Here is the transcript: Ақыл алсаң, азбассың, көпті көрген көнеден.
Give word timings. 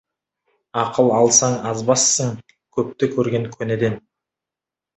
Ақыл 0.83 1.11
алсаң, 1.17 1.59
азбассың, 1.73 2.33
көпті 2.79 3.13
көрген 3.15 3.49
көнеден. 3.55 4.03